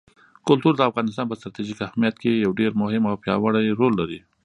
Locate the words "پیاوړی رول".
3.23-3.93